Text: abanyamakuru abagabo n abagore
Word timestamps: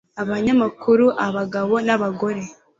abanyamakuru 0.21 1.05
abagabo 1.27 1.73
n 1.87 1.89
abagore 1.95 2.41